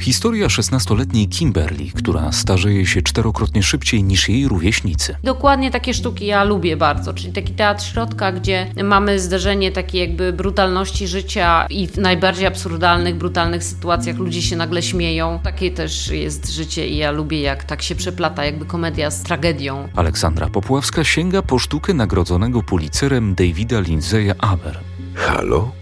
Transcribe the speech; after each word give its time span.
Historia 0.00 0.46
16-letniej 0.46 1.28
Kimberly, 1.28 1.84
która 1.94 2.32
starzeje 2.32 2.86
się 2.86 3.02
czterokrotnie 3.02 3.62
szybciej 3.62 4.04
niż 4.04 4.28
jej 4.28 4.48
rówieśnicy. 4.48 5.16
Dokładnie 5.22 5.70
takie 5.70 5.94
sztuki 5.94 6.26
ja 6.26 6.44
lubię 6.44 6.76
bardzo, 6.76 7.14
czyli 7.14 7.32
taki 7.32 7.52
teatr 7.52 7.84
środka, 7.84 8.32
gdzie 8.32 8.66
mamy 8.84 9.20
zderzenie 9.20 9.72
takiej 9.72 10.00
jakby 10.00 10.32
brutalności 10.32 11.08
życia 11.08 11.66
i 11.70 11.86
w 11.86 11.96
najbardziej 11.96 12.46
absurdalnych, 12.46 13.14
brutalnych 13.16 13.64
sytuacjach 13.64 14.16
ludzie 14.16 14.42
się 14.42 14.56
nagle 14.56 14.82
śmieją. 14.82 15.40
Takie 15.42 15.70
też 15.70 16.10
jest 16.10 16.50
życie 16.50 16.88
i 16.88 16.96
ja 16.96 17.10
lubię 17.10 17.40
jak 17.40 17.64
tak 17.64 17.82
się 17.82 17.94
przeplata 17.94 18.44
jakby 18.44 18.64
komedia 18.66 19.10
z 19.10 19.22
tragedią. 19.22 19.88
Aleksandra 19.96 20.50
Popławska 20.50 21.04
sięga 21.04 21.42
po 21.42 21.58
sztukę 21.58 21.94
nagrodzonego 21.94 22.62
policerem 22.62 23.34
Davida 23.34 23.80
Lindseya 23.80 24.32
Aber. 24.38 24.80
Halo? 25.14 25.72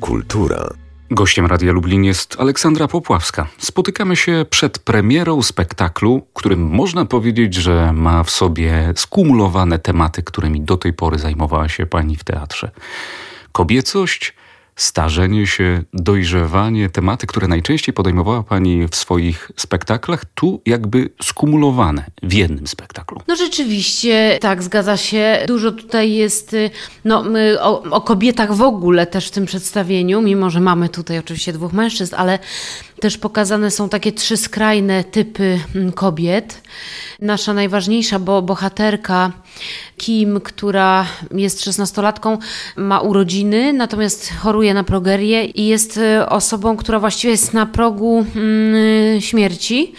Kultura. 0.00 0.79
Gościem 1.12 1.46
Radia 1.46 1.72
Lublin 1.72 2.04
jest 2.04 2.36
Aleksandra 2.40 2.88
Popławska. 2.88 3.46
Spotykamy 3.58 4.16
się 4.16 4.46
przed 4.50 4.78
premierą 4.78 5.42
spektaklu, 5.42 6.26
którym 6.34 6.60
można 6.60 7.04
powiedzieć, 7.04 7.54
że 7.54 7.92
ma 7.92 8.24
w 8.24 8.30
sobie 8.30 8.92
skumulowane 8.96 9.78
tematy, 9.78 10.22
którymi 10.22 10.60
do 10.60 10.76
tej 10.76 10.92
pory 10.92 11.18
zajmowała 11.18 11.68
się 11.68 11.86
pani 11.86 12.16
w 12.16 12.24
teatrze. 12.24 12.70
Kobiecość, 13.52 14.34
starzenie 14.80 15.46
się, 15.46 15.82
dojrzewanie, 15.92 16.90
tematy, 16.90 17.26
które 17.26 17.48
najczęściej 17.48 17.94
podejmowała 17.94 18.42
Pani 18.42 18.88
w 18.90 18.96
swoich 18.96 19.50
spektaklach, 19.56 20.24
tu 20.34 20.62
jakby 20.66 21.10
skumulowane 21.22 22.04
w 22.22 22.32
jednym 22.32 22.66
spektaklu. 22.66 23.20
No 23.28 23.36
rzeczywiście, 23.36 24.38
tak, 24.40 24.62
zgadza 24.62 24.96
się. 24.96 25.44
Dużo 25.46 25.72
tutaj 25.72 26.12
jest 26.12 26.54
y, 26.54 26.70
no, 27.04 27.24
o, 27.60 27.82
o 27.82 28.00
kobietach 28.00 28.54
w 28.54 28.62
ogóle 28.62 29.06
też 29.06 29.28
w 29.28 29.30
tym 29.30 29.46
przedstawieniu, 29.46 30.22
mimo 30.22 30.50
że 30.50 30.60
mamy 30.60 30.88
tutaj 30.88 31.18
oczywiście 31.18 31.52
dwóch 31.52 31.72
mężczyzn, 31.72 32.14
ale 32.18 32.38
też 33.00 33.18
pokazane 33.18 33.70
są 33.70 33.88
takie 33.88 34.12
trzy 34.12 34.36
skrajne 34.36 35.04
typy 35.04 35.60
mm, 35.74 35.92
kobiet. 35.92 36.62
Nasza 37.20 37.54
najważniejsza 37.54 38.18
bo 38.18 38.42
bohaterka 38.42 39.32
Kim, 39.96 40.40
która 40.40 41.06
jest 41.30 41.64
szesnastolatką, 41.64 42.38
ma 42.76 43.00
urodziny, 43.00 43.72
natomiast 43.72 44.32
choruje 44.38 44.74
na 44.74 44.84
progerię 44.84 45.44
i 45.44 45.66
jest 45.66 45.96
y, 45.96 46.26
osobą, 46.26 46.76
która 46.76 46.98
właściwie 47.00 47.30
jest 47.30 47.54
na 47.54 47.66
progu 47.66 48.26
mm, 48.36 49.20
śmierci 49.20 49.94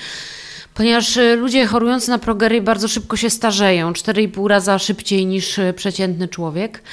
ponieważ 0.81 1.17
y, 1.17 1.35
ludzie 1.35 1.65
chorujący 1.65 2.09
na 2.09 2.19
progerię 2.19 2.61
bardzo 2.61 2.87
szybko 2.87 3.17
się 3.17 3.29
starzeją, 3.29 3.91
4,5 3.91 4.47
raza 4.47 4.79
szybciej 4.79 5.25
niż 5.25 5.57
y, 5.57 5.73
przeciętny 5.75 6.27
człowiek. 6.27 6.83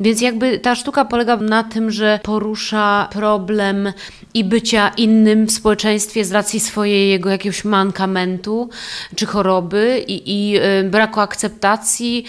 Więc 0.00 0.20
jakby 0.20 0.58
ta 0.58 0.74
sztuka 0.74 1.04
polega 1.04 1.36
na 1.36 1.64
tym, 1.64 1.90
że 1.90 2.20
porusza 2.22 3.08
problem 3.12 3.92
i 4.34 4.44
bycia 4.44 4.88
innym 4.88 5.46
w 5.46 5.52
społeczeństwie 5.52 6.24
z 6.24 6.32
racji 6.32 6.60
swojego 6.60 7.30
jakiegoś 7.30 7.64
mankamentu 7.64 8.68
czy 9.16 9.26
choroby 9.26 10.04
i, 10.08 10.50
i 10.50 10.58
y, 10.58 10.84
braku 10.90 11.20
akceptacji, 11.20 12.24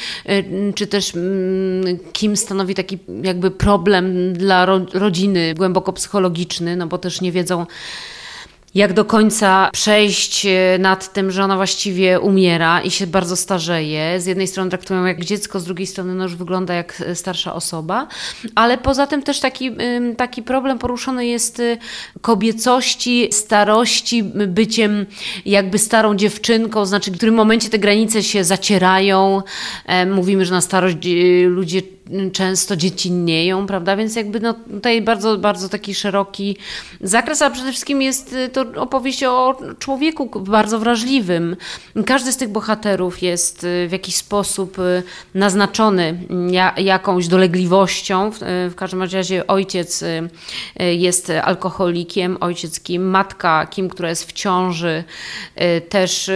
czy 0.75 0.87
też 0.87 1.15
mm, 1.15 1.99
kim 2.13 2.37
stanowi 2.37 2.75
taki 2.75 2.97
jakby 3.23 3.51
problem 3.51 4.33
dla 4.33 4.65
rodziny 4.93 5.53
głęboko 5.53 5.93
psychologiczny, 5.93 6.75
no 6.75 6.87
bo 6.87 6.97
też 6.97 7.21
nie 7.21 7.31
wiedzą 7.31 7.65
jak 8.77 8.93
do 8.93 9.05
końca 9.05 9.69
przejść 9.73 10.45
e, 10.45 10.77
nad 10.79 11.13
tym, 11.13 11.31
że 11.31 11.43
ona 11.43 11.55
właściwie 11.55 12.19
umiera 12.19 12.81
i 12.81 12.91
się 12.91 13.07
bardzo 13.07 13.35
starzeje. 13.35 14.21
Z 14.21 14.25
jednej 14.25 14.47
strony 14.47 14.69
traktują 14.69 15.05
jak 15.05 15.25
dziecko, 15.25 15.59
z 15.59 15.65
drugiej 15.65 15.87
strony 15.87 16.15
no 16.15 16.23
już 16.23 16.35
wygląda 16.35 16.73
jak 16.73 17.01
e, 17.01 17.15
starsza 17.15 17.53
osoba, 17.53 18.07
ale 18.55 18.77
poza 18.77 19.07
tym 19.07 19.23
też 19.23 19.39
taki, 19.39 19.71
taki 20.17 20.43
problem 20.43 20.79
poruszony 20.79 21.25
jest 21.25 21.59
e, 21.59 21.77
kobiecości, 22.21 23.27
starości, 23.31 24.23
byciem 24.47 25.05
jakby 25.45 25.77
starą 25.77 26.15
dziewczynką, 26.15 26.85
znaczy 26.85 27.11
w 27.11 27.17
którym 27.17 27.35
momencie 27.35 27.69
te 27.69 27.79
granice 27.79 28.23
się 28.23 28.43
zacierają. 28.43 29.41
Mówimy, 30.11 30.45
że 30.45 30.53
na 30.53 30.61
starość 30.61 30.97
ludzie 31.47 31.81
często 32.33 32.75
dziecinnieją, 32.75 33.67
prawda? 33.67 33.95
Więc 33.95 34.15
jakby 34.15 34.39
no, 34.39 34.53
tutaj 34.53 35.01
bardzo, 35.01 35.37
bardzo 35.37 35.69
taki 35.69 35.95
szeroki 35.95 36.57
zakres, 37.01 37.41
a 37.41 37.49
przede 37.49 37.71
wszystkim 37.71 38.01
jest 38.01 38.33
y, 38.33 38.49
to 38.49 38.65
opowieść 38.75 39.23
o 39.23 39.57
człowieku 39.79 40.41
bardzo 40.41 40.79
wrażliwym. 40.79 41.55
Każdy 42.05 42.31
z 42.31 42.37
tych 42.37 42.49
bohaterów 42.49 43.21
jest 43.21 43.63
y, 43.63 43.87
w 43.87 43.91
jakiś 43.91 44.15
sposób 44.15 44.79
y, 44.79 45.03
naznaczony 45.35 46.19
jakąś 46.77 47.27
dolegliwością. 47.27 48.31
W 48.69 48.73
każdym 48.75 49.01
razie 49.01 49.47
ojciec 49.47 50.03
jest 50.79 51.31
alkoholikiem, 51.43 52.37
ojciec 52.39 52.79
kim, 52.79 53.09
matka 53.09 53.65
kim, 53.65 53.89
która 53.89 54.09
jest 54.09 54.29
w 54.29 54.33
ciąży, 54.33 55.03
też 55.89 56.31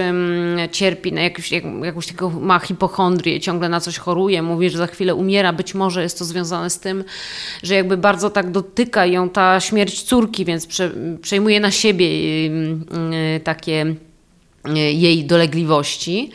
cierpi 0.71 1.13
na 1.13 1.21
jakąś, 1.21 1.51
jakąś 1.83 2.07
taką, 2.07 2.39
ma 2.39 2.59
hipochondrię, 2.59 3.39
ciągle 3.39 3.69
na 3.69 3.79
coś 3.79 3.97
choruje, 3.97 4.41
mówi, 4.41 4.69
że 4.69 4.77
za 4.77 4.87
chwilę 4.87 5.15
umiera, 5.15 5.53
być 5.61 5.73
może 5.73 6.03
jest 6.03 6.19
to 6.19 6.25
związane 6.25 6.69
z 6.69 6.79
tym, 6.79 7.03
że 7.63 7.75
jakby 7.75 7.97
bardzo 7.97 8.29
tak 8.29 8.51
dotyka 8.51 9.05
ją 9.05 9.29
ta 9.29 9.59
śmierć 9.59 10.03
córki, 10.03 10.45
więc 10.45 10.67
prze, 10.67 10.91
przejmuje 11.21 11.59
na 11.59 11.71
siebie 11.71 12.07
takie 13.43 13.95
jej 14.75 15.25
dolegliwości. 15.25 16.31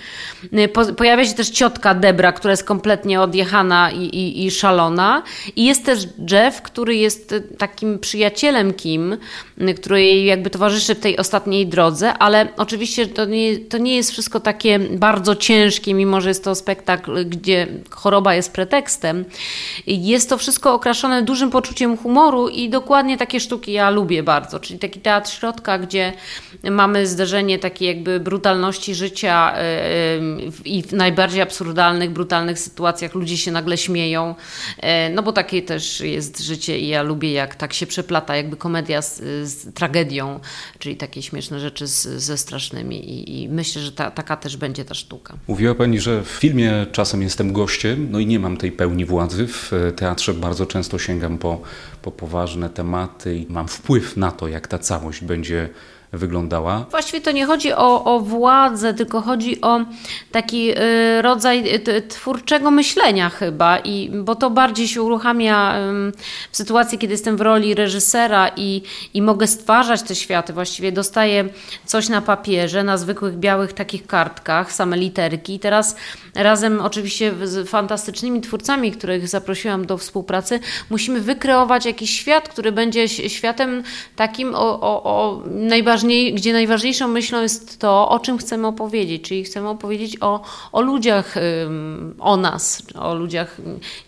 Po, 0.72 0.84
pojawia 0.84 1.25
się 1.25 1.34
też 1.34 1.50
ciotka 1.50 1.94
Debra, 1.94 2.32
która 2.32 2.50
jest 2.50 2.64
kompletnie 2.64 3.20
odjechana 3.20 3.91
i, 3.91 4.03
i, 4.03 4.47
i, 4.47 4.50
szalona. 4.50 5.22
I 5.56 5.64
jest 5.64 5.84
też 5.84 6.09
Jeff, 6.31 6.62
który 6.62 6.97
jest 6.97 7.34
takim 7.59 7.98
przyjacielem 7.98 8.75
Kim, 8.75 9.16
który 9.76 10.03
jej 10.03 10.25
jakby 10.25 10.50
towarzyszy 10.50 10.94
w 10.94 11.00
tej 11.00 11.19
ostatniej 11.19 11.66
drodze, 11.66 12.14
ale 12.14 12.48
oczywiście 12.56 13.06
to 13.06 13.25
nie, 13.25 13.59
to 13.59 13.78
nie 13.78 13.97
jest 13.97 14.10
wszystko 14.10 14.41
takie 14.41 14.78
bardzo 14.78 15.37
ciężkie, 15.37 15.94
mimo 15.94 16.20
że 16.20 16.28
jest 16.28 16.44
to 16.44 16.54
spektakl, 16.54 17.25
gdzie 17.25 17.66
choroba 17.91 18.34
jest 18.34 18.53
pretekstem. 18.53 19.25
Jest 19.87 20.28
to 20.28 20.38
wszystko 20.38 20.75
okraszone 20.75 21.22
dużym 21.22 21.50
poczuciem 21.50 21.97
humoru 21.97 22.48
i 22.48 22.69
dokładnie 22.69 23.16
takie 23.16 23.41
sztuki 23.41 23.72
ja 23.72 23.91
lubię 23.91 24.22
bardzo, 24.22 24.60
czyli 24.60 24.78
taki 24.78 25.00
teatr 25.00 25.31
środka, 25.31 25.78
gdzie 25.78 26.12
mamy 26.70 27.06
zderzenie 27.06 27.58
takie 27.58 27.87
jakby 27.87 28.16
brutalności 28.21 28.94
życia 28.94 29.54
y, 29.54 29.62
y, 29.62 30.69
i 30.69 30.82
w 30.82 30.93
najbardziej 30.93 31.41
absurdalnych, 31.41 32.10
brutalnych 32.10 32.59
sytuacjach 32.59 33.15
ludzie 33.15 33.37
się 33.37 33.53
nagle 33.53 33.77
śmieją. 33.77 34.34
Y, 34.78 34.82
no 35.15 35.22
bo 35.22 35.32
takie 35.32 35.62
też 35.62 36.00
jest 36.00 36.41
życie 36.41 36.78
i 36.78 36.88
ja 36.88 37.03
lubię, 37.03 37.32
jak 37.32 37.55
tak 37.55 37.72
się 37.72 37.87
przeplata, 37.87 38.37
jakby 38.37 38.56
komedia 38.56 39.03
z, 39.03 39.19
z 39.49 39.75
tragedią, 39.75 40.41
czyli 40.78 40.97
takie 40.97 41.22
śmieszne 41.22 41.60
rzeczy 41.60 41.87
z, 41.87 42.03
ze 42.03 42.38
strasznymi. 42.38 43.10
I, 43.10 43.43
I, 43.43 43.49
myślę, 43.49 43.82
że 43.82 43.93
ta, 43.93 44.10
taka 44.10 44.37
też 44.37 44.56
będzie 44.56 44.84
ta 44.84 44.94
sztuka. 44.94 45.34
Mówiła 45.49 45.75
Pani, 45.75 46.00
że 46.00 46.22
w 46.22 46.28
filmie 46.28 46.87
czasem 46.93 47.22
jestem 47.22 47.53
gościem, 47.53 48.09
no 48.10 48.19
i 48.19 48.26
nie 48.26 48.38
mam 48.38 48.56
tej 48.56 48.72
pełni 48.72 49.05
władzy. 49.05 49.47
W 49.47 49.93
teatrze 49.97 50.34
bardzo 50.34 50.66
często 50.66 50.99
sięgam 50.99 51.38
po, 51.38 51.60
po 52.06 52.11
poważne 52.12 52.71
tematy 52.71 53.37
i 53.37 53.47
mam 53.49 53.69
wpływ 53.69 54.17
na 54.17 54.31
to, 54.31 54.49
jak 54.49 54.69
ta 54.69 54.78
całość 54.78 55.25
będzie 55.25 55.69
wyglądała? 56.12 56.87
Właściwie 56.91 57.21
to 57.21 57.33
nie 57.33 57.47
chodzi 57.47 57.72
o, 57.72 58.05
o 58.05 58.21
władzę, 58.21 58.94
tylko 58.94 59.21
chodzi 59.21 59.61
o 59.61 59.81
taki 60.33 60.71
y, 60.71 61.22
rodzaj 61.22 61.81
twórczego 62.09 62.71
myślenia 62.71 63.31
chyba, 63.31 63.78
i, 63.78 64.11
bo 64.11 64.34
to 64.34 64.50
bardziej 64.50 64.89
się 64.89 65.03
uruchamia 65.03 65.75
w 66.50 66.56
sytuacji, 66.56 66.99
kiedy 66.99 67.15
jestem 67.15 67.37
w 67.37 67.41
roli 67.41 67.75
reżysera 67.75 68.50
i, 68.56 68.83
i 69.15 69.23
mogę 69.23 69.47
stwarzać 69.47 70.03
te 70.03 70.15
światy. 70.15 70.53
Właściwie 70.53 70.93
dostaję 70.93 71.49
coś 71.84 72.09
na 72.09 72.23
papierze, 72.23 72.84
na 72.84 72.97
zwykłych 72.97 73.37
białych 73.37 73.73
takich 73.73 74.06
kartkach, 74.06 74.73
same 74.73 74.97
literki 74.97 75.55
i 75.55 75.59
teraz 75.59 75.97
razem 76.34 76.81
oczywiście 76.81 77.33
z 77.44 77.69
fantastycznymi 77.69 78.41
twórcami, 78.41 78.93
których 78.93 79.28
zaprosiłam 79.28 79.87
do 79.87 79.99
współpracy, 79.99 80.61
musimy 80.91 81.21
wykreować 81.21 81.87
jakiś 81.96 82.20
świat, 82.20 82.48
który 82.48 82.72
będzie 82.72 83.08
światem 83.08 83.82
takim 84.16 84.54
o, 84.54 84.80
o, 84.80 85.02
o 85.02 85.42
najważniej, 85.46 86.34
gdzie 86.34 86.52
najważniejszą 86.52 87.08
myślą 87.08 87.43
jest 87.43 87.78
to, 87.78 88.08
o 88.08 88.19
czym 88.19 88.38
chcemy 88.38 88.66
opowiedzieć, 88.66 89.22
czyli 89.22 89.44
chcemy 89.44 89.69
opowiedzieć 89.69 90.16
o, 90.20 90.43
o 90.72 90.81
ludziach, 90.81 91.34
o 92.19 92.37
nas, 92.37 92.82
o 92.94 93.14
ludziach 93.14 93.56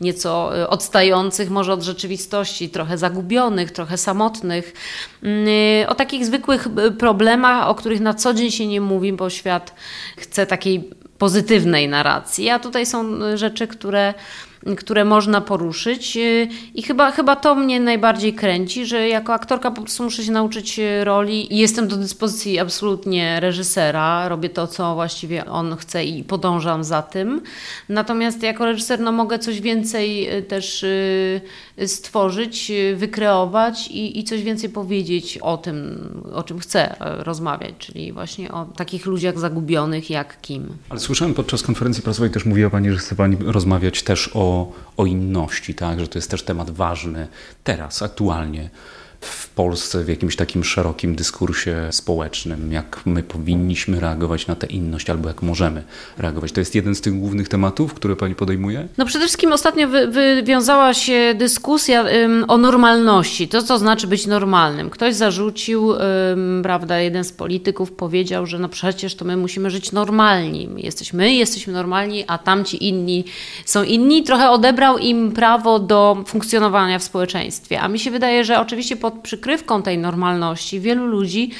nieco 0.01 0.59
y, 0.63 0.69
odstających 0.69 1.51
może 1.51 1.73
od 1.73 1.83
rzeczywistości, 1.83 2.69
trochę 2.69 2.99
zagubionych, 2.99 3.71
trochę 3.71 3.97
samotnych, 3.97 4.73
y, 5.83 5.89
o 5.89 5.95
takich 5.95 6.27
zwykłych 6.27 6.67
y, 6.87 6.91
problemach, 6.91 7.69
o 7.69 7.75
których 7.75 8.01
na 8.01 8.15
co 8.15 8.35
dzień 8.35 8.51
się 8.51 8.67
nie 8.67 8.81
mówi, 8.81 9.13
bo 9.13 9.31
świat 9.31 9.75
chce 10.17 10.47
takiej 10.47 10.91
pozytywnej 11.19 11.89
narracji, 11.89 12.51
a 12.51 12.59
tutaj 12.59 12.87
są 12.87 13.05
rzeczy, 13.37 13.67
które 13.67 14.15
które 14.77 15.05
można 15.05 15.41
poruszyć. 15.41 16.17
Y, 16.17 16.49
I 16.75 16.83
chyba, 16.83 17.11
chyba 17.11 17.37
to 17.37 17.55
mnie 17.55 17.81
najbardziej 17.81 18.35
kręci, 18.35 18.87
że 18.87 19.09
jako 19.09 19.35
aktorka 19.35 19.71
po 19.71 19.83
prostu 19.83 20.05
muszę 20.05 20.25
się 20.25 20.33
nauczyć 20.33 20.79
y, 20.79 21.05
roli 21.05 21.55
i 21.55 21.59
jestem 21.59 21.89
do 21.89 21.97
dyspozycji 21.97 22.59
absolutnie 22.59 23.41
reżysera. 23.41 24.29
Robię 24.29 24.49
to, 24.49 24.67
co 24.67 24.95
właściwie 24.95 25.47
on 25.47 25.77
chce 25.77 26.05
i 26.05 26.25
podążam 26.25 26.85
za 26.85 27.03
tym. 27.03 27.43
Natomiast 27.89 28.43
jako 28.43 28.65
reżyser 28.65 29.01
no, 29.01 29.13
mogę 29.13 29.39
coś 29.39 29.61
więcej 29.61 30.37
y, 30.37 30.43
też 30.43 30.85
stworzyć, 31.87 32.73
wykreować 32.97 33.89
i, 33.89 34.19
i 34.19 34.25
coś 34.25 34.43
więcej 34.43 34.71
powiedzieć 34.71 35.39
o 35.39 35.57
tym, 35.57 35.99
o 36.33 36.43
czym 36.43 36.59
chcę 36.59 36.97
rozmawiać, 37.01 37.75
czyli 37.79 38.13
właśnie 38.13 38.53
o 38.53 38.65
takich 38.65 39.07
ludziach 39.07 39.39
zagubionych 39.39 40.11
jak 40.11 40.41
Kim. 40.41 40.69
Ale 40.89 41.01
słyszałem 41.01 41.35
podczas 41.35 41.63
konferencji 41.63 42.03
prasowej 42.03 42.31
też 42.31 42.45
mówiła 42.45 42.71
Pani, 42.71 42.91
że 42.91 42.97
chce 42.97 43.15
Pani 43.15 43.37
rozmawiać 43.41 44.03
też 44.03 44.31
o, 44.35 44.73
o 44.97 45.07
inności, 45.07 45.75
tak? 45.75 46.01
że 46.01 46.09
to 46.09 46.19
jest 46.19 46.31
też 46.31 46.43
temat 46.43 46.71
ważny 46.71 47.29
teraz, 47.65 48.03
aktualnie 48.03 48.71
w 49.21 49.49
Polsce 49.49 50.05
w 50.05 50.09
jakimś 50.09 50.37
takim 50.37 50.65
szerokim 50.65 51.15
dyskursie 51.15 51.89
społecznym, 51.91 52.73
jak 52.73 53.01
my 53.07 53.23
powinniśmy 53.23 54.01
reagować 54.01 54.47
na 54.47 54.55
tę 54.55 54.67
inność, 54.67 55.11
albo 55.11 55.29
jak 55.29 55.43
możemy 55.43 55.83
reagować. 56.19 56.53
To 56.53 56.61
jest 56.61 56.75
jeden 56.75 56.95
z 56.95 57.01
tych 57.01 57.19
głównych 57.19 57.49
tematów, 57.49 57.95
które 57.95 58.17
Pani 58.17 58.35
podejmuje? 58.35 58.89
No 58.99 59.05
przede 59.05 59.25
wszystkim 59.25 59.53
ostatnio 59.53 59.89
wy, 59.89 60.07
wywiązała 60.07 60.95
się 60.95 61.35
dyskusja 61.39 62.05
ym, 62.09 62.45
o 62.49 62.59
normalności. 62.59 63.49
To, 63.49 63.63
co 63.63 63.79
znaczy 63.79 64.07
być 64.07 64.27
normalnym. 64.27 64.91
Ktoś 64.91 65.15
zarzucił, 65.15 65.93
ym, 65.93 66.61
prawda, 66.63 66.99
jeden 66.99 67.25
z 67.25 67.33
polityków 67.33 67.93
powiedział, 67.93 68.47
że 68.47 68.59
no 68.59 68.69
przecież 68.69 69.15
to 69.15 69.25
my 69.25 69.37
musimy 69.37 69.71
żyć 69.71 69.93
normalni. 69.93 70.69
My 70.69 70.81
jesteśmy, 70.81 71.17
my 71.17 71.35
jesteśmy 71.35 71.73
normalni, 71.73 72.25
a 72.27 72.39
tamci 72.39 72.89
inni 72.89 73.25
są 73.65 73.83
inni. 73.83 74.23
Trochę 74.23 74.51
odebrał 74.51 74.99
im 74.99 75.33
prawo 75.33 75.79
do 75.79 76.25
funkcjonowania 76.27 76.99
w 76.99 77.03
społeczeństwie. 77.03 77.81
A 77.81 77.89
mi 77.89 77.99
się 77.99 78.11
wydaje, 78.11 78.45
że 78.45 78.61
oczywiście 78.61 78.97
po 78.97 79.08
pod 79.11 79.21
przykrywką 79.23 79.83
tej 79.83 79.99
normalności 79.99 80.81
wielu 80.81 81.07
ludzi 81.07 81.51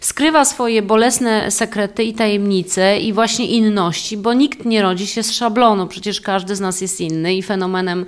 skrywa 0.00 0.44
swoje 0.44 0.82
bolesne 0.82 1.50
sekrety 1.50 2.04
i 2.04 2.14
tajemnice 2.14 2.98
i 2.98 3.12
właśnie 3.12 3.46
inności, 3.46 4.16
bo 4.16 4.32
nikt 4.32 4.64
nie 4.64 4.82
rodzi 4.82 5.06
się 5.06 5.22
z 5.22 5.32
szablonu. 5.32 5.86
Przecież 5.86 6.20
każdy 6.20 6.56
z 6.56 6.60
nas 6.60 6.80
jest 6.80 7.00
inny 7.00 7.34
i 7.34 7.42
fenomenem 7.42 8.06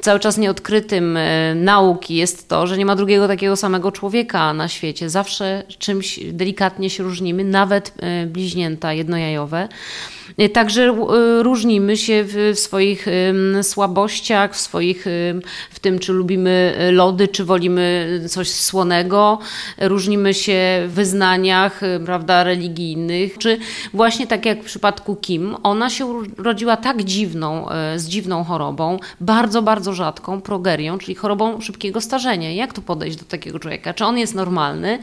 cały 0.00 0.20
czas 0.20 0.38
nieodkrytym 0.38 1.16
e, 1.16 1.54
nauki 1.54 2.14
jest 2.14 2.48
to, 2.48 2.66
że 2.66 2.78
nie 2.78 2.86
ma 2.86 2.96
drugiego 2.96 3.28
takiego 3.28 3.56
samego 3.56 3.92
człowieka 3.92 4.52
na 4.52 4.68
świecie. 4.68 5.10
Zawsze 5.10 5.64
czymś 5.78 6.20
delikatnie 6.24 6.90
się 6.90 7.02
różnimy, 7.02 7.44
nawet 7.44 7.94
e, 7.96 8.26
bliźnięta 8.26 8.92
jednojajowe. 8.92 9.68
E, 10.38 10.48
także 10.48 10.82
e, 10.82 11.42
różnimy 11.42 11.96
się 11.96 12.24
w 12.24 12.52
swoich 12.54 13.06
słabościach, 13.62 14.54
w 14.54 14.60
swoich, 14.60 15.04
w 15.70 15.80
tym, 15.80 15.98
czy 15.98 16.12
lubimy 16.12 16.76
lody, 16.92 17.28
czy 17.28 17.44
wolimy 17.44 18.20
coś 18.28 18.50
słonego. 18.50 19.38
Różnimy 19.78 20.34
się 20.34 20.84
w 20.88 20.92
wyznaniach, 20.92 21.80
prawda, 22.04 22.44
religijnych, 22.44 23.38
czy 23.38 23.58
właśnie 23.94 24.26
tak 24.26 24.46
jak 24.46 24.62
w 24.62 24.64
przypadku 24.64 25.16
Kim, 25.16 25.56
ona 25.62 25.90
się 25.90 26.06
urodziła 26.38 26.76
tak 26.76 27.02
dziwną, 27.02 27.66
z 27.96 28.08
dziwną 28.08 28.44
chorobą, 28.44 28.98
bardzo, 29.20 29.62
bardzo 29.62 29.92
rzadką, 29.92 30.40
progerią, 30.40 30.98
czyli 30.98 31.14
chorobą 31.14 31.60
szybkiego 31.60 32.00
starzenia. 32.00 32.52
Jak 32.52 32.72
tu 32.72 32.82
podejść 32.82 33.16
do 33.16 33.24
takiego 33.24 33.58
człowieka? 33.58 33.94
Czy 33.94 34.04
on 34.04 34.18
jest 34.18 34.34
normalny? 34.34 34.98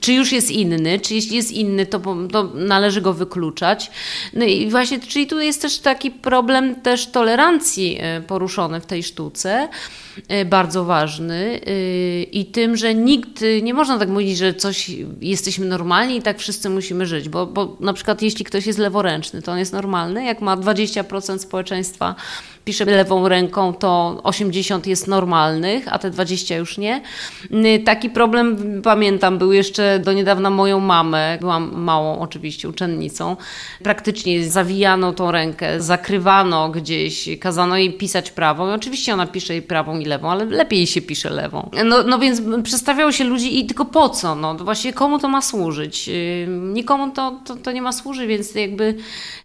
Czy 0.00 0.12
już 0.12 0.32
jest 0.32 0.50
inny? 0.50 1.00
Czy 1.00 1.14
jeśli 1.14 1.36
jest 1.36 1.52
inny, 1.52 1.86
to, 1.86 2.00
to 2.32 2.50
należy 2.54 3.00
go 3.00 3.12
wykluczać? 3.12 3.90
No 4.34 4.44
i 4.44 4.67
właśnie, 4.70 5.00
czyli 5.00 5.26
tu 5.26 5.40
jest 5.40 5.62
też 5.62 5.78
taki 5.78 6.10
problem 6.10 6.74
też 6.74 7.06
tolerancji 7.06 7.98
e, 8.00 8.20
poruszony 8.20 8.80
w 8.80 8.86
tej 8.86 9.02
sztuce, 9.02 9.68
e, 10.28 10.44
bardzo 10.44 10.84
ważny 10.84 11.60
e, 11.66 12.22
i 12.22 12.46
tym, 12.46 12.76
że 12.76 12.94
nikt, 12.94 13.44
nie 13.62 13.74
można 13.74 13.98
tak 13.98 14.08
mówić, 14.08 14.38
że 14.38 14.54
coś 14.54 14.90
jesteśmy 15.20 15.66
normalni 15.66 16.16
i 16.16 16.22
tak 16.22 16.38
wszyscy 16.38 16.70
musimy 16.70 17.06
żyć, 17.06 17.28
bo, 17.28 17.46
bo 17.46 17.76
na 17.80 17.92
przykład 17.92 18.22
jeśli 18.22 18.44
ktoś 18.44 18.66
jest 18.66 18.78
leworęczny, 18.78 19.42
to 19.42 19.52
on 19.52 19.58
jest 19.58 19.72
normalny, 19.72 20.24
jak 20.24 20.40
ma 20.40 20.56
20% 20.56 21.38
społeczeństwa 21.38 22.14
pisze 22.68 22.84
lewą 22.84 23.28
ręką, 23.28 23.72
to 23.72 24.20
80 24.22 24.86
jest 24.86 25.08
normalnych, 25.08 25.84
a 25.90 25.98
te 25.98 26.10
20 26.10 26.56
już 26.56 26.78
nie. 26.78 27.02
Y, 27.50 27.82
taki 27.84 28.10
problem 28.10 28.56
pamiętam, 28.82 29.38
był 29.38 29.52
jeszcze 29.52 29.98
do 29.98 30.12
niedawna 30.12 30.50
moją 30.50 30.80
mamę, 30.80 31.38
byłam 31.40 31.82
małą 31.82 32.18
oczywiście 32.18 32.68
uczennicą. 32.68 33.36
Praktycznie 33.82 34.50
zawijano 34.50 35.12
tą 35.12 35.30
rękę, 35.30 35.82
zakrywano 35.82 36.68
gdzieś, 36.68 37.28
kazano 37.40 37.76
jej 37.76 37.92
pisać 37.92 38.30
prawą. 38.30 38.72
Oczywiście 38.72 39.14
ona 39.14 39.26
pisze 39.26 39.52
jej 39.52 39.62
prawą 39.62 39.98
i 39.98 40.04
lewą, 40.04 40.30
ale 40.30 40.44
lepiej 40.44 40.86
się 40.86 41.02
pisze 41.02 41.30
lewą. 41.30 41.70
No, 41.84 42.02
no 42.02 42.18
więc 42.18 42.42
przedstawiało 42.62 43.12
się 43.12 43.24
ludzi 43.24 43.60
i 43.60 43.66
tylko 43.66 43.84
po 43.84 44.08
co? 44.08 44.34
No 44.34 44.54
właśnie 44.54 44.92
komu 44.92 45.18
to 45.18 45.28
ma 45.28 45.42
służyć? 45.42 46.08
Y, 46.08 46.46
nikomu 46.48 47.10
to, 47.10 47.40
to, 47.44 47.56
to 47.56 47.72
nie 47.72 47.82
ma 47.82 47.92
służyć, 47.92 48.26
więc 48.28 48.54
jakby 48.54 48.94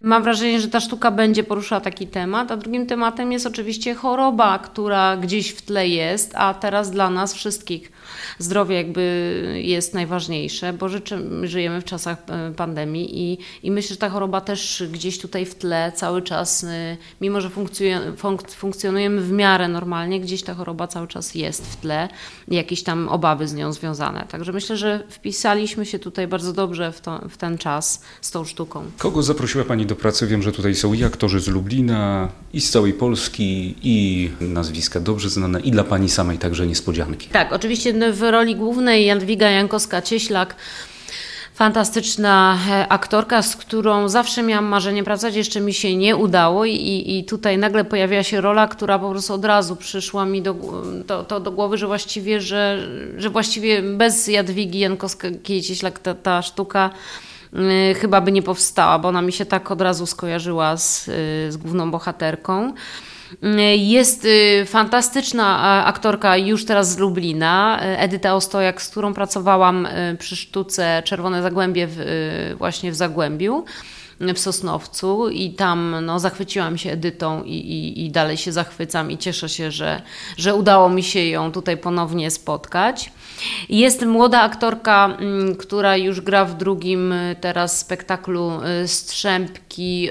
mam 0.02 0.22
wrażenie, 0.22 0.60
że 0.60 0.68
ta 0.68 0.80
sztuka 0.80 1.10
będzie 1.10 1.44
poruszała 1.44 1.80
taki 1.80 2.06
temat, 2.06 2.50
a 2.50 2.56
drugim 2.56 2.86
tematem 2.86 3.13
tematem 3.14 3.32
jest 3.32 3.46
oczywiście 3.46 3.94
choroba, 3.94 4.58
która 4.58 5.16
gdzieś 5.16 5.50
w 5.50 5.62
tle 5.62 5.88
jest, 5.88 6.32
a 6.34 6.54
teraz 6.54 6.90
dla 6.90 7.10
nas 7.10 7.34
wszystkich 7.34 7.92
zdrowie 8.38 8.76
jakby 8.76 9.60
jest 9.64 9.94
najważniejsze, 9.94 10.72
bo 10.72 10.88
rzeczy, 10.88 11.18
żyjemy 11.42 11.80
w 11.80 11.84
czasach 11.84 12.18
e, 12.28 12.52
pandemii 12.56 13.20
i, 13.20 13.38
i 13.62 13.70
myślę, 13.70 13.88
że 13.88 13.96
ta 13.96 14.08
choroba 14.08 14.40
też 14.40 14.84
gdzieś 14.92 15.18
tutaj 15.18 15.46
w 15.46 15.54
tle 15.54 15.92
cały 15.94 16.22
czas, 16.22 16.64
e, 16.64 16.96
mimo 17.20 17.40
że 17.40 17.50
funkcjonujemy 18.48 19.20
w 19.20 19.32
miarę 19.32 19.68
normalnie, 19.68 20.20
gdzieś 20.20 20.42
ta 20.42 20.54
choroba 20.54 20.86
cały 20.86 21.08
czas 21.08 21.34
jest 21.34 21.66
w 21.66 21.76
tle 21.76 22.08
jakieś 22.48 22.82
tam 22.82 23.08
obawy 23.08 23.48
z 23.48 23.54
nią 23.54 23.72
związane. 23.72 24.26
Także 24.30 24.52
myślę, 24.52 24.76
że 24.76 25.04
wpisaliśmy 25.08 25.86
się 25.86 25.98
tutaj 25.98 26.26
bardzo 26.26 26.52
dobrze 26.52 26.92
w, 26.92 27.00
to, 27.00 27.28
w 27.28 27.36
ten 27.36 27.58
czas 27.58 28.02
z 28.20 28.30
tą 28.30 28.44
sztuką. 28.44 28.84
Kogo 28.98 29.22
zaprosiła 29.22 29.64
Pani 29.64 29.86
do 29.86 29.96
pracy? 29.96 30.26
Wiem, 30.26 30.42
że 30.42 30.52
tutaj 30.52 30.74
są 30.74 30.92
i 30.92 31.04
aktorzy 31.04 31.40
z 31.40 31.48
Lublina, 31.48 32.28
i 32.52 32.60
z 32.60 32.70
całej 32.70 32.92
Polski, 32.92 33.74
i 33.82 34.30
nazwiska 34.40 35.00
dobrze 35.00 35.30
znane, 35.30 35.60
i 35.60 35.70
dla 35.70 35.84
Pani 35.84 36.08
samej 36.08 36.38
także 36.38 36.66
niespodzianki. 36.66 37.28
Tak, 37.28 37.52
oczywiście 37.52 37.92
w 38.14 38.22
roli 38.22 38.56
głównej 38.56 39.06
Jadwiga 39.06 39.46
Jankowska-Cieślak 39.46 40.46
fantastyczna 41.54 42.58
e, 42.70 42.88
aktorka, 42.88 43.42
z 43.42 43.56
którą 43.56 44.08
zawsze 44.08 44.42
miałam 44.42 44.64
marzenie 44.64 45.04
pracować, 45.04 45.36
jeszcze 45.36 45.60
mi 45.60 45.74
się 45.74 45.96
nie 45.96 46.16
udało 46.16 46.64
i, 46.64 47.04
i 47.06 47.24
tutaj 47.24 47.58
nagle 47.58 47.84
pojawiła 47.84 48.22
się 48.22 48.40
rola, 48.40 48.68
która 48.68 48.98
po 48.98 49.10
prostu 49.10 49.34
od 49.34 49.44
razu 49.44 49.76
przyszła 49.76 50.24
mi 50.24 50.42
do, 50.42 50.54
to, 51.06 51.24
to 51.24 51.40
do 51.40 51.52
głowy, 51.52 51.78
że 51.78 51.86
właściwie, 51.86 52.40
że, 52.40 52.88
że 53.16 53.30
właściwie 53.30 53.82
bez 53.82 54.28
Jadwigi 54.28 54.80
Jankowskiej-Cieślak 54.80 55.98
ta, 55.98 56.14
ta 56.14 56.42
sztuka 56.42 56.90
y, 57.52 57.94
chyba 57.94 58.20
by 58.20 58.32
nie 58.32 58.42
powstała, 58.42 58.98
bo 58.98 59.08
ona 59.08 59.22
mi 59.22 59.32
się 59.32 59.46
tak 59.46 59.70
od 59.70 59.80
razu 59.80 60.06
skojarzyła 60.06 60.76
z, 60.76 61.08
y, 61.08 61.52
z 61.52 61.56
główną 61.56 61.90
bohaterką. 61.90 62.72
Jest 63.76 64.24
y, 64.24 64.64
fantastyczna 64.66 65.84
aktorka 65.84 66.36
już 66.36 66.64
teraz 66.64 66.92
z 66.92 66.98
Lublina, 66.98 67.80
Edyta 67.80 68.34
Ostojak, 68.34 68.82
z 68.82 68.88
którą 68.88 69.14
pracowałam 69.14 69.86
y, 69.86 70.16
przy 70.18 70.36
sztuce 70.36 71.02
Czerwone 71.04 71.42
Zagłębie 71.42 71.86
w, 71.86 72.00
y, 72.00 72.56
właśnie 72.58 72.92
w 72.92 72.94
Zagłębiu 72.94 73.64
w 74.34 74.38
Sosnowcu 74.38 75.28
i 75.28 75.50
tam 75.50 75.96
no, 76.02 76.18
zachwyciłam 76.18 76.78
się 76.78 76.90
Edytą 76.90 77.42
i, 77.42 77.50
i, 77.50 78.04
i, 78.04 78.10
dalej 78.10 78.36
się 78.36 78.52
zachwycam 78.52 79.10
i 79.10 79.18
cieszę 79.18 79.48
się, 79.48 79.70
że, 79.70 80.02
że 80.36 80.54
udało 80.54 80.88
mi 80.88 81.02
się 81.02 81.20
ją 81.20 81.52
tutaj 81.52 81.76
ponownie 81.76 82.30
spotkać. 82.30 83.12
Jest 83.68 84.06
młoda 84.06 84.40
aktorka, 84.40 85.16
mm, 85.20 85.56
która 85.56 85.96
już 85.96 86.20
gra 86.20 86.44
w 86.44 86.56
drugim 86.56 87.14
teraz 87.40 87.78
spektaklu 87.78 88.52
Strzępki, 88.86 90.10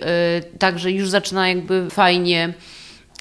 także 0.60 0.92
już 0.92 1.10
zaczyna 1.10 1.50
jakby 1.50 1.90
fajnie 1.90 2.54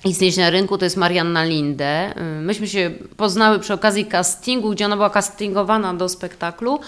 istnieć 0.05 0.37
na 0.37 0.51
rynku, 0.51 0.79
to 0.79 0.85
jest 0.85 0.97
Marianna 0.97 1.45
Linde. 1.45 2.15
Y, 2.39 2.41
myśmy 2.41 2.69
się 2.69 2.91
poznały 3.17 3.59
przy 3.59 3.75
okazji 3.75 4.07
castingu, 4.07 4.71
gdzie 4.71 4.87
ona 4.87 4.97
była 4.97 5.11
castingowana 5.11 5.95
do 5.95 6.09
spektaklu. 6.09 6.81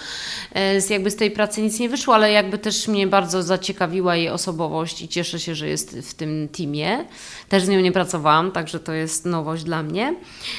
Y, 0.77 0.81
z 0.81 0.91
jakby 0.91 1.11
z 1.11 1.17
tej 1.17 1.31
pracy 1.31 1.63
nic 1.63 1.81
nie 1.81 1.89
wyszło, 1.89 2.15
ale 2.15 2.33
jakby 2.33 2.59
też 2.59 2.89
mnie 2.89 3.07
bardzo 3.07 3.43
zaciekawiła 3.43 4.17
jej 4.17 4.29
osobowość 4.29 5.03
i 5.03 5.09
cieszę 5.09 5.41
się, 5.41 5.55
że 5.55 5.69
jest 5.69 5.99
w 5.99 6.15
tym 6.15 6.49
teamie. 6.49 7.05
Też 7.49 7.65
z 7.65 7.69
nią 7.69 7.81
nie 7.81 7.93
pracowałam, 7.93 8.53
także 8.53 8.81
to 8.81 8.93
jest 8.93 9.27
nowość 9.27 9.65
dla 9.65 9.83
mnie. 9.83 10.15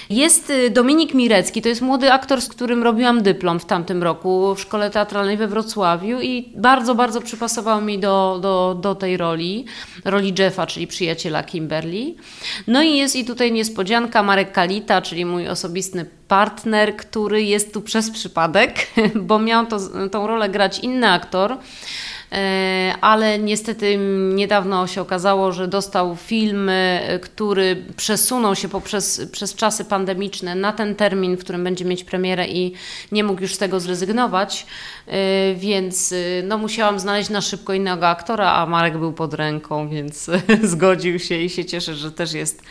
Jest 0.09 0.50
y, 0.50 0.69
Dominik 0.69 1.13
Mirecki, 1.13 1.62
to 1.62 1.69
jest 1.69 1.81
młody 1.81 2.12
aktor, 2.12 2.41
z 2.41 2.50
którym 2.50 2.83
robiłam 2.83 3.24
dyplom 3.24 3.59
w 3.59 3.65
tamtym 3.65 4.03
roku 4.03 4.55
w 4.55 4.62
Szkole 4.62 4.89
Teatralnej 4.89 5.38
we 5.38 5.47
Wrocławiu 5.47 6.21
i 6.21 6.53
bardzo, 6.55 6.95
bardzo 6.95 7.21
przypasował 7.21 7.81
mi 7.81 8.00
do, 8.00 8.39
do, 8.41 8.77
do 8.81 8.95
tej 8.95 9.17
roli, 9.17 9.65
roli 10.05 10.33
Jeffa, 10.39 10.67
czyli 10.67 10.88
przyjaciela 10.88 11.43
Kimberly. 11.43 12.15
No 12.68 12.84
i 12.84 12.98
jest 12.98 13.16
i 13.16 13.25
tutaj 13.25 13.52
niespodzianka 13.52 14.24
Marek 14.24 14.52
Kalita, 14.52 15.02
czyli 15.02 15.25
mój 15.25 15.48
osobisty 15.48 16.06
partner, 16.28 16.98
który 16.98 17.44
jest 17.44 17.74
tu 17.74 17.82
przez 17.82 18.12
przypadek, 18.12 18.88
bo 19.28 19.40
miał 19.40 19.66
to, 19.66 19.80
tą 20.12 20.28
rolę 20.28 20.50
grać 20.50 20.80
inny 20.80 21.10
aktor 21.10 21.58
ale 23.01 23.39
niestety 23.39 23.98
niedawno 24.34 24.88
się 24.88 25.01
okazało, 25.01 25.51
że 25.51 25.68
dostał 25.68 26.15
film, 26.15 26.72
który 27.22 27.84
przesunął 27.98 28.56
się 28.56 28.70
poprzez 28.70 29.22
przez 29.32 29.56
czasy 29.56 29.86
pandemiczne 29.86 30.56
na 30.56 30.74
ten 30.74 30.96
termin, 30.96 31.38
w 31.38 31.39
którym 31.39 31.63
będzie 31.63 31.86
mieć 31.86 32.04
premierę 32.04 32.48
i 32.48 32.74
nie 33.12 33.24
mógł 33.24 33.42
już 33.42 33.56
z 33.56 33.58
tego 33.58 33.80
zrezygnować, 33.80 34.65
więc 35.56 36.13
no, 36.44 36.58
musiałam 36.58 37.00
znaleźć 37.00 37.30
na 37.30 37.42
szybko 37.42 37.74
innego 37.74 38.08
aktora, 38.08 38.51
a 38.51 38.65
Marek 38.65 38.98
był 38.98 39.13
pod 39.13 39.34
ręką, 39.34 39.89
więc 39.89 40.30
zgodził 40.63 41.20
się 41.20 41.36
i 41.36 41.50
się 41.50 41.65
cieszę, 41.65 41.96
że 41.96 42.12
też 42.12 42.34
jest 42.34 42.62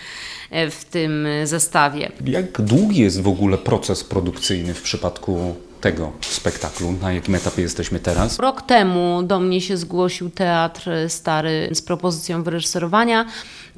w 0.50 0.84
tym 0.90 1.26
zestawie. 1.44 2.12
Jak 2.24 2.62
długi 2.62 3.00
jest 3.00 3.22
w 3.22 3.28
ogóle 3.28 3.58
proces 3.58 4.04
produkcyjny 4.04 4.74
w 4.74 4.82
przypadku 4.82 5.54
tego 5.84 6.12
spektaklu? 6.20 6.92
Na 6.92 7.12
jakim 7.12 7.34
etapie 7.34 7.62
jesteśmy 7.62 8.00
teraz? 8.00 8.38
Rok 8.38 8.62
temu 8.62 9.22
do 9.22 9.40
mnie 9.40 9.60
się 9.60 9.76
zgłosił 9.76 10.30
Teatr 10.30 10.90
Stary 11.08 11.68
z 11.72 11.82
propozycją 11.82 12.42
wyreżyserowania. 12.42 13.26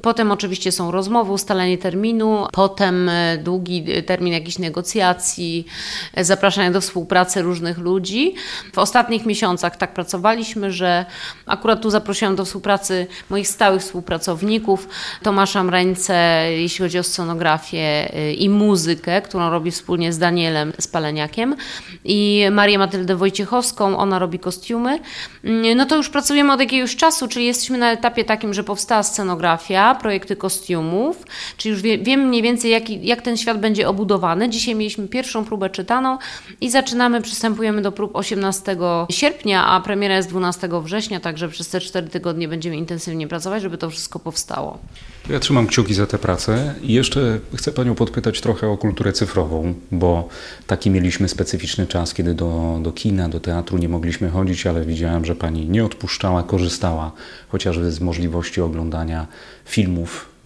Potem 0.01 0.31
oczywiście 0.31 0.71
są 0.71 0.91
rozmowy, 0.91 1.31
ustalenie 1.31 1.77
terminu, 1.77 2.47
potem 2.51 3.09
e, 3.09 3.37
długi 3.37 3.85
termin 4.05 4.33
jakichś 4.33 4.59
negocjacji, 4.59 5.65
e, 6.13 6.23
zapraszania 6.23 6.71
do 6.71 6.81
współpracy 6.81 7.41
różnych 7.41 7.77
ludzi. 7.77 8.35
W 8.73 8.77
ostatnich 8.77 9.25
miesiącach 9.25 9.77
tak 9.77 9.93
pracowaliśmy, 9.93 10.71
że 10.71 11.05
akurat 11.45 11.81
tu 11.81 11.89
zaprosiłam 11.89 12.35
do 12.35 12.45
współpracy 12.45 13.07
moich 13.29 13.47
stałych 13.47 13.81
współpracowników, 13.81 14.87
Tomasza 15.23 15.63
Mrańce, 15.63 16.45
jeśli 16.49 16.83
chodzi 16.83 16.99
o 16.99 17.03
scenografię 17.03 18.13
e, 18.13 18.33
i 18.33 18.49
muzykę, 18.49 19.21
którą 19.21 19.49
robi 19.49 19.71
wspólnie 19.71 20.13
z 20.13 20.17
Danielem 20.17 20.73
Spaleniakiem 20.79 21.55
i 22.03 22.45
Marię 22.51 22.77
Matyldę 22.79 23.15
Wojciechowską, 23.15 23.97
ona 23.97 24.19
robi 24.19 24.39
kostiumy. 24.39 24.99
Mm, 25.43 25.77
no 25.77 25.85
to 25.85 25.95
już 25.95 26.09
pracujemy 26.09 26.53
od 26.53 26.59
jakiegoś 26.59 26.95
czasu, 26.95 27.27
czyli 27.27 27.45
jesteśmy 27.45 27.77
na 27.77 27.91
etapie 27.91 28.25
takim, 28.25 28.53
że 28.53 28.63
powstała 28.63 29.03
scenografia, 29.03 29.86
projekty 29.95 30.35
kostiumów, 30.35 31.25
czyli 31.57 31.73
już 31.73 31.81
wie, 31.81 31.97
wiem 31.97 32.19
mniej 32.19 32.41
więcej, 32.41 32.71
jak, 32.71 32.89
jak 32.89 33.21
ten 33.21 33.37
świat 33.37 33.59
będzie 33.59 33.89
obudowany. 33.89 34.49
Dzisiaj 34.49 34.75
mieliśmy 34.75 35.07
pierwszą 35.07 35.45
próbę 35.45 35.69
czytaną 35.69 36.17
i 36.61 36.69
zaczynamy, 36.69 37.21
przystępujemy 37.21 37.81
do 37.81 37.91
prób 37.91 38.15
18 38.15 38.77
sierpnia, 39.09 39.65
a 39.65 39.81
premiera 39.81 40.15
jest 40.15 40.29
12 40.29 40.69
września, 40.83 41.19
także 41.19 41.49
przez 41.49 41.69
te 41.69 41.79
4 41.79 42.07
tygodnie 42.07 42.47
będziemy 42.47 42.77
intensywnie 42.77 43.27
pracować, 43.27 43.61
żeby 43.61 43.77
to 43.77 43.89
wszystko 43.89 44.19
powstało. 44.19 44.79
Ja 45.29 45.39
trzymam 45.39 45.67
kciuki 45.67 45.93
za 45.93 46.07
tę 46.07 46.17
pracę 46.17 46.75
i 46.81 46.93
jeszcze 46.93 47.39
chcę 47.55 47.71
Panią 47.71 47.95
podpytać 47.95 48.41
trochę 48.41 48.67
o 48.67 48.77
kulturę 48.77 49.13
cyfrową, 49.13 49.73
bo 49.91 50.29
taki 50.67 50.89
mieliśmy 50.89 51.27
specyficzny 51.27 51.87
czas, 51.87 52.13
kiedy 52.13 52.33
do, 52.33 52.79
do 52.83 52.91
kina, 52.91 53.29
do 53.29 53.39
teatru 53.39 53.77
nie 53.77 53.89
mogliśmy 53.89 54.29
chodzić, 54.29 54.67
ale 54.67 54.85
widziałem, 54.85 55.25
że 55.25 55.35
Pani 55.35 55.69
nie 55.69 55.85
odpuszczała, 55.85 56.43
korzystała 56.43 57.11
chociażby 57.49 57.91
z 57.91 57.99
możliwości 57.99 58.61
oglądania 58.61 59.27
filmów 59.65 59.76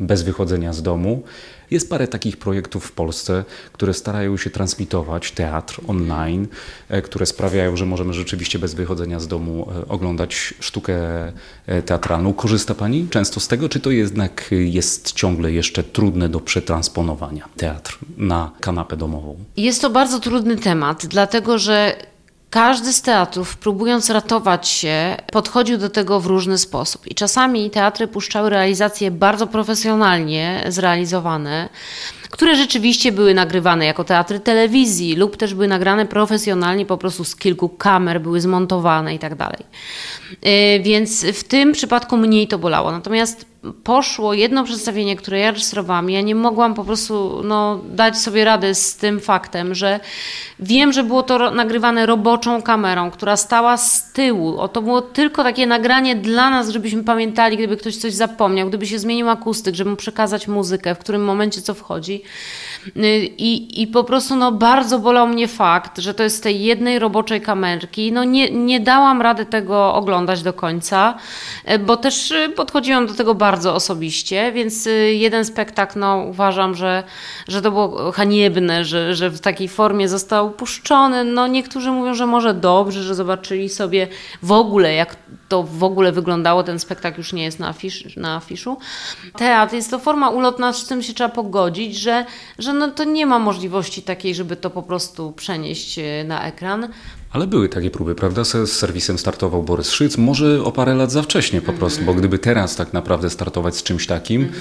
bez 0.01 0.23
wychodzenia 0.23 0.73
z 0.73 0.81
domu. 0.81 1.23
Jest 1.71 1.89
parę 1.89 2.07
takich 2.07 2.37
projektów 2.37 2.85
w 2.85 2.91
Polsce, 2.91 3.43
które 3.73 3.93
starają 3.93 4.37
się 4.37 4.49
transmitować 4.49 5.31
teatr 5.31 5.81
online, 5.87 6.47
e, 6.89 7.01
które 7.01 7.25
sprawiają, 7.25 7.75
że 7.75 7.85
możemy 7.85 8.13
rzeczywiście 8.13 8.59
bez 8.59 8.73
wychodzenia 8.73 9.19
z 9.19 9.27
domu 9.27 9.67
e, 9.71 9.87
oglądać 9.87 10.53
sztukę 10.59 10.93
e, 11.65 11.81
teatralną. 11.81 12.33
Korzysta 12.33 12.75
Pani 12.75 13.07
często 13.09 13.39
z 13.39 13.47
tego, 13.47 13.69
czy 13.69 13.79
to 13.79 13.91
jednak 13.91 14.45
jest 14.51 15.11
ciągle 15.11 15.51
jeszcze 15.51 15.83
trudne 15.83 16.29
do 16.29 16.39
przetransponowania 16.39 17.49
teatr 17.57 17.97
na 18.17 18.51
kanapę 18.59 18.97
domową? 18.97 19.35
Jest 19.57 19.81
to 19.81 19.89
bardzo 19.89 20.19
trudny 20.19 20.57
temat, 20.57 21.05
dlatego 21.05 21.57
że 21.57 21.95
każdy 22.51 22.93
z 22.93 23.01
teatrów, 23.01 23.57
próbując 23.57 24.09
ratować 24.09 24.67
się, 24.67 25.17
podchodził 25.31 25.77
do 25.77 25.89
tego 25.89 26.19
w 26.19 26.25
różny 26.25 26.57
sposób. 26.57 27.07
I 27.07 27.15
czasami 27.15 27.69
teatry 27.69 28.07
puszczały 28.07 28.49
realizacje 28.49 29.11
bardzo 29.11 29.47
profesjonalnie 29.47 30.63
zrealizowane, 30.67 31.69
które 32.29 32.55
rzeczywiście 32.55 33.11
były 33.11 33.33
nagrywane 33.33 33.85
jako 33.85 34.03
teatry 34.03 34.39
telewizji, 34.39 35.15
lub 35.15 35.37
też 35.37 35.53
były 35.53 35.67
nagrane 35.67 36.05
profesjonalnie, 36.05 36.85
po 36.85 36.97
prostu 36.97 37.23
z 37.23 37.35
kilku 37.35 37.69
kamer, 37.69 38.21
były 38.21 38.41
zmontowane 38.41 39.15
i 39.15 39.19
tak 39.19 39.35
dalej. 39.35 39.65
Y, 40.45 40.79
więc 40.83 41.25
w 41.25 41.43
tym 41.43 41.71
przypadku 41.71 42.17
mniej 42.17 42.47
to 42.47 42.57
bolało. 42.57 42.91
Natomiast 42.91 43.50
poszło 43.83 44.33
jedno 44.33 44.63
przedstawienie, 44.63 45.15
które 45.15 45.39
ja 45.39 45.51
rejestrowałam, 45.51 46.09
ja 46.09 46.21
nie 46.21 46.35
mogłam 46.35 46.73
po 46.73 46.83
prostu 46.83 47.41
no, 47.43 47.79
dać 47.85 48.17
sobie 48.17 48.45
rady 48.45 48.75
z 48.75 48.95
tym 48.97 49.19
faktem, 49.19 49.75
że 49.75 49.99
wiem, 50.59 50.93
że 50.93 51.03
było 51.03 51.23
to 51.23 51.51
nagrywane 51.51 52.05
roboczą 52.05 52.61
kamerą, 52.61 53.11
która 53.11 53.37
stała 53.37 53.77
z 53.77 54.13
tyłu. 54.13 54.59
O, 54.59 54.67
to 54.67 54.81
było 54.81 55.01
tylko 55.01 55.43
takie 55.43 55.67
nagranie 55.67 56.15
dla 56.15 56.49
nas, 56.49 56.69
żebyśmy 56.69 57.03
pamiętali, 57.03 57.57
gdyby 57.57 57.77
ktoś 57.77 57.95
coś 57.95 58.13
zapomniał, 58.13 58.67
gdyby 58.67 58.87
się 58.87 58.99
zmienił 58.99 59.29
akustyk, 59.29 59.75
żeby 59.75 59.89
mu 59.89 59.95
przekazać 59.95 60.47
muzykę, 60.47 60.95
w 60.95 60.99
którym 60.99 61.23
momencie 61.23 61.61
co 61.61 61.73
wchodzi. 61.73 62.23
I, 63.37 63.81
I 63.81 63.87
po 63.87 64.03
prostu 64.03 64.35
no, 64.35 64.51
bardzo 64.51 64.99
bolał 64.99 65.27
mnie 65.27 65.47
fakt, 65.47 65.99
że 65.99 66.13
to 66.13 66.23
jest 66.23 66.37
z 66.37 66.41
tej 66.41 66.63
jednej 66.63 66.99
roboczej 66.99 67.41
kamerki. 67.41 68.11
No, 68.11 68.23
nie, 68.23 68.51
nie 68.51 68.79
dałam 68.79 69.21
rady 69.21 69.45
tego 69.45 69.93
oglądać 69.93 70.43
do 70.43 70.53
końca, 70.53 71.17
e, 71.65 71.79
bo 71.79 71.97
też 71.97 72.31
e, 72.31 72.49
podchodziłam 72.49 73.07
do 73.07 73.13
tego 73.13 73.35
bardzo 73.35 73.50
osobiście, 73.73 74.51
więc 74.51 74.87
e, 74.87 74.91
jeden 75.13 75.45
spektakl 75.45 75.99
no, 75.99 76.17
uważam, 76.29 76.75
że, 76.75 77.03
że 77.47 77.61
to 77.61 77.71
było 77.71 78.11
haniebne, 78.11 78.85
że, 78.85 79.15
że 79.15 79.29
w 79.29 79.39
takiej 79.39 79.67
formie 79.67 80.09
został 80.09 80.51
puszczony. 80.51 81.23
No, 81.23 81.47
niektórzy 81.47 81.91
mówią, 81.91 82.13
że 82.13 82.25
może 82.25 82.53
dobrze, 82.53 83.03
że 83.03 83.15
zobaczyli 83.15 83.69
sobie 83.69 84.07
w 84.43 84.51
ogóle, 84.51 84.93
jak 84.93 85.15
to 85.49 85.63
w 85.63 85.83
ogóle 85.83 86.11
wyglądało. 86.11 86.63
Ten 86.63 86.79
spektakl 86.79 87.17
już 87.17 87.33
nie 87.33 87.43
jest 87.43 87.59
na, 87.59 87.67
afisz, 87.67 88.15
na 88.15 88.35
afiszu. 88.35 88.77
Teatr 89.37 89.75
jest 89.75 89.91
to 89.91 89.99
forma 89.99 90.29
ulotna, 90.29 90.73
z 90.73 90.87
tym 90.87 91.03
się 91.03 91.13
trzeba 91.13 91.29
pogodzić, 91.29 91.95
że, 91.95 92.25
że 92.59 92.73
no 92.73 92.87
to 92.87 93.03
nie 93.03 93.25
ma 93.25 93.39
możliwości 93.39 94.01
takiej, 94.01 94.35
żeby 94.35 94.55
to 94.55 94.69
po 94.69 94.83
prostu 94.83 95.31
przenieść 95.31 95.99
e, 95.99 96.23
na 96.23 96.47
ekran. 96.47 96.87
Ale 97.31 97.47
były 97.47 97.69
takie 97.69 97.91
próby, 97.91 98.15
prawda? 98.15 98.43
Z 98.43 98.71
serwisem 98.71 99.17
startował 99.17 99.63
Borys 99.63 99.91
Szyc, 99.91 100.17
może 100.17 100.63
o 100.63 100.71
parę 100.71 100.95
lat 100.95 101.11
za 101.11 101.21
wcześnie 101.21 101.61
po 101.61 101.73
prostu, 101.73 102.05
bo 102.05 102.13
gdyby 102.13 102.39
teraz 102.39 102.75
tak 102.75 102.93
naprawdę 102.93 103.29
startować 103.29 103.75
z 103.75 103.83
czymś 103.83 104.07
takim, 104.07 104.51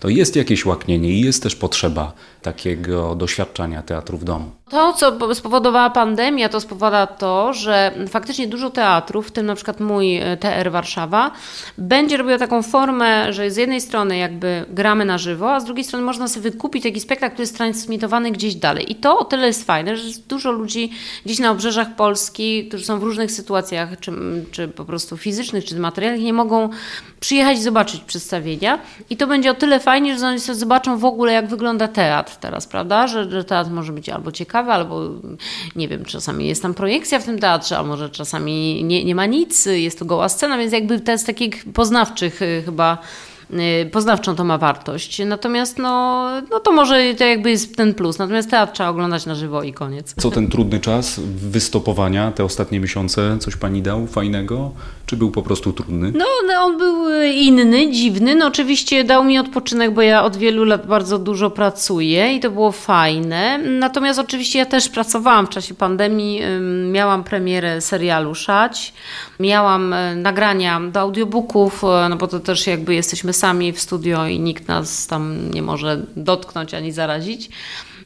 to 0.00 0.08
jest 0.08 0.36
jakieś 0.36 0.66
łaknienie 0.66 1.10
i 1.10 1.20
jest 1.20 1.42
też 1.42 1.56
potrzeba 1.56 2.12
takiego 2.42 3.14
doświadczenia 3.14 3.82
teatru 3.82 4.18
w 4.18 4.24
domu. 4.24 4.57
To, 4.68 4.92
co 4.92 5.34
spowodowała 5.34 5.90
pandemia, 5.90 6.48
to 6.48 6.60
spowodowało 6.60 7.06
to, 7.06 7.52
że 7.52 7.92
faktycznie 8.08 8.46
dużo 8.46 8.70
teatrów, 8.70 9.28
w 9.28 9.30
tym 9.30 9.46
na 9.46 9.54
przykład 9.54 9.80
mój 9.80 10.16
e, 10.16 10.36
TR 10.36 10.70
Warszawa, 10.70 11.30
będzie 11.78 12.16
robiła 12.16 12.38
taką 12.38 12.62
formę, 12.62 13.32
że 13.32 13.50
z 13.50 13.56
jednej 13.56 13.80
strony 13.80 14.16
jakby 14.16 14.64
gramy 14.70 15.04
na 15.04 15.18
żywo, 15.18 15.54
a 15.54 15.60
z 15.60 15.64
drugiej 15.64 15.84
strony 15.84 16.04
można 16.04 16.28
sobie 16.28 16.50
wykupić 16.50 16.82
taki 16.82 17.00
spektakl, 17.00 17.32
który 17.32 17.42
jest 17.42 17.56
transmitowany 17.56 18.30
gdzieś 18.30 18.54
dalej. 18.54 18.92
I 18.92 18.94
to 18.94 19.18
o 19.18 19.24
tyle 19.24 19.46
jest 19.46 19.66
fajne, 19.66 19.96
że 19.96 20.20
dużo 20.28 20.52
ludzi 20.52 20.90
gdzieś 21.26 21.38
na 21.38 21.50
obrzeżach 21.50 21.96
Polski, 21.96 22.68
którzy 22.68 22.84
są 22.84 22.98
w 22.98 23.02
różnych 23.02 23.32
sytuacjach, 23.32 24.00
czy, 24.00 24.12
czy 24.50 24.68
po 24.68 24.84
prostu 24.84 25.16
fizycznych, 25.16 25.64
czy 25.64 25.78
materialnych, 25.78 26.22
nie 26.22 26.32
mogą 26.32 26.68
przyjechać 27.20 27.58
i 27.58 27.62
zobaczyć 27.62 28.00
przedstawienia. 28.00 28.78
I 29.10 29.16
to 29.16 29.26
będzie 29.26 29.50
o 29.50 29.54
tyle 29.54 29.80
fajnie, 29.80 30.18
że 30.18 30.26
oni 30.26 30.40
sobie 30.40 30.58
zobaczą 30.58 30.98
w 30.98 31.04
ogóle, 31.04 31.32
jak 31.32 31.46
wygląda 31.46 31.88
teatr 31.88 32.36
teraz, 32.36 32.66
prawda? 32.66 33.06
Że, 33.06 33.30
że 33.30 33.44
teatr 33.44 33.70
może 33.70 33.92
być 33.92 34.08
albo 34.08 34.32
ciekawy, 34.32 34.72
albo 34.72 35.00
nie 35.76 35.88
wiem, 35.88 36.04
czasami 36.04 36.46
jest 36.46 36.62
tam 36.62 36.74
projekcja 36.74 37.18
w 37.18 37.24
tym 37.24 37.38
teatrze, 37.38 37.78
a 37.78 37.82
może 37.82 38.10
czasami 38.10 38.84
nie, 38.84 39.04
nie 39.04 39.14
ma 39.14 39.26
nic, 39.26 39.66
jest 39.66 39.98
to 39.98 40.04
goła 40.04 40.28
scena, 40.28 40.58
więc 40.58 40.72
jakby 40.72 41.00
to 41.00 41.12
jest 41.12 41.26
takich 41.26 41.64
poznawczych 41.74 42.42
y, 42.42 42.62
chyba 42.64 42.98
poznawczą 43.92 44.34
to 44.34 44.44
ma 44.44 44.58
wartość. 44.58 45.22
Natomiast 45.26 45.78
no, 45.78 46.26
no 46.50 46.60
to 46.60 46.72
może 46.72 47.14
to 47.14 47.24
jakby 47.24 47.50
jest 47.50 47.76
ten 47.76 47.94
plus. 47.94 48.18
Natomiast 48.18 48.50
teatr 48.50 48.72
trzeba 48.72 48.88
oglądać 48.88 49.26
na 49.26 49.34
żywo 49.34 49.62
i 49.62 49.72
koniec. 49.72 50.14
Co 50.20 50.30
ten 50.30 50.48
trudny 50.48 50.80
czas 50.80 51.20
wystopowania, 51.50 52.32
te 52.32 52.44
ostatnie 52.44 52.80
miesiące, 52.80 53.38
coś 53.38 53.56
pani 53.56 53.82
dał 53.82 54.06
fajnego? 54.06 54.70
Czy 55.06 55.16
był 55.16 55.30
po 55.30 55.42
prostu 55.42 55.72
trudny? 55.72 56.12
No, 56.14 56.24
no, 56.48 56.54
on 56.60 56.78
był 56.78 57.08
y, 57.08 57.28
inny, 57.28 57.92
dziwny. 57.92 58.34
No 58.34 58.46
oczywiście 58.46 59.04
dał 59.04 59.24
mi 59.24 59.38
odpoczynek, 59.38 59.94
bo 59.94 60.02
ja 60.02 60.24
od 60.24 60.36
wielu 60.36 60.64
lat 60.64 60.86
bardzo 60.86 61.18
dużo 61.18 61.50
pracuję 61.50 62.34
i 62.34 62.40
to 62.40 62.50
było 62.50 62.72
fajne. 62.72 63.58
Natomiast 63.58 64.18
oczywiście 64.18 64.58
ja 64.58 64.66
też 64.66 64.88
pracowałam 64.88 65.46
w 65.46 65.50
czasie 65.50 65.74
pandemii. 65.74 66.42
Miałam 66.92 67.24
premierę 67.24 67.80
serialu 67.80 68.34
Szać. 68.34 68.92
Miałam 69.40 69.92
e, 69.92 70.16
nagrania 70.16 70.80
do 70.80 71.00
audiobooków, 71.00 71.82
no 72.10 72.16
bo 72.16 72.28
to 72.28 72.40
też 72.40 72.66
jakby 72.66 72.94
jesteśmy 72.94 73.32
sami 73.38 73.72
w 73.72 73.80
studio 73.80 74.26
i 74.26 74.40
nikt 74.40 74.68
nas 74.68 75.06
tam 75.06 75.50
nie 75.50 75.62
może 75.62 76.06
dotknąć 76.16 76.74
ani 76.74 76.92
zarazić. 76.92 77.50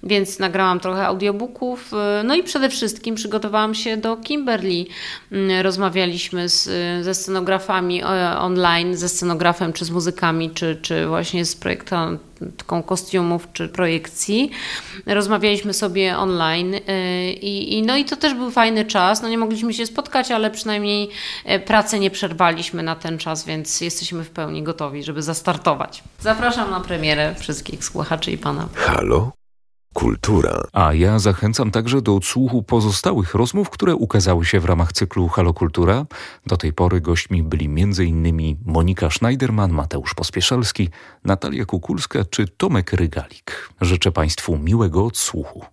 Więc 0.03 0.39
nagrałam 0.39 0.81
trochę 0.81 1.07
audiobooków. 1.07 1.93
No 2.25 2.35
i 2.35 2.43
przede 2.43 2.69
wszystkim 2.69 3.15
przygotowałam 3.15 3.75
się 3.75 3.97
do 3.97 4.17
Kimberly. 4.17 4.85
Mm, 5.33 5.61
rozmawialiśmy 5.63 6.49
z, 6.49 6.65
ze 7.05 7.15
scenografami 7.15 8.03
e, 8.03 8.39
online, 8.39 8.97
ze 8.97 9.09
scenografem, 9.09 9.73
czy 9.73 9.85
z 9.85 9.91
muzykami, 9.91 10.51
czy, 10.51 10.77
czy 10.83 11.07
właśnie 11.07 11.45
z 11.45 11.57
projektantką 11.57 12.83
kostiumów, 12.83 13.49
czy 13.53 13.69
projekcji. 13.69 14.51
Rozmawialiśmy 15.07 15.75
sobie 15.75 16.17
online 16.17 16.75
e, 16.75 17.33
i, 17.33 17.79
i, 17.79 17.83
no 17.83 17.97
i 17.97 18.05
to 18.05 18.17
też 18.17 18.35
był 18.35 18.51
fajny 18.51 18.85
czas. 18.85 19.23
No 19.23 19.29
nie 19.29 19.39
mogliśmy 19.39 19.75
się 19.75 19.87
spotkać, 19.87 20.31
ale 20.31 20.51
przynajmniej 20.51 21.09
e, 21.45 21.61
pracę 21.61 21.99
nie 21.99 22.11
przerwaliśmy 22.11 22.83
na 22.83 22.97
ten 22.97 23.19
czas, 23.19 23.45
więc 23.45 23.81
jesteśmy 23.81 24.25
w 24.25 24.31
pełni 24.31 24.63
gotowi, 24.63 25.03
żeby 25.03 25.23
zastartować. 25.23 26.03
Zapraszam 26.21 26.71
na 26.71 26.81
premierę 26.81 27.35
wszystkich 27.39 27.85
słuchaczy 27.85 28.31
i 28.31 28.39
pana. 28.39 28.69
Halo? 28.75 29.42
Kultura. 29.93 30.63
A 30.73 30.95
ja 30.95 31.19
zachęcam 31.19 31.71
także 31.71 32.03
do 32.03 32.17
odsłuchu 32.17 32.63
pozostałych 32.63 33.35
rozmów, 33.35 33.71
które 33.71 33.95
ukazały 33.95 34.45
się 34.45 34.61
w 34.61 34.65
ramach 34.65 34.93
cyklu 34.93 35.29
Halo 35.29 35.55
Kultura. 35.55 36.07
Do 36.47 36.57
tej 36.57 36.73
pory 36.73 37.01
gośćmi 37.01 37.43
byli 37.43 37.67
m.in. 37.67 38.57
Monika 38.67 39.11
Schneiderman, 39.11 39.73
Mateusz 39.73 40.15
Pospieszalski, 40.15 40.89
Natalia 41.25 41.65
Kukulska 41.65 42.25
czy 42.25 42.49
Tomek 42.49 42.93
Rygalik. 42.93 43.69
Życzę 43.81 44.13
Państwu 44.13 44.59
miłego 44.59 45.05
odsłuchu. 45.05 45.65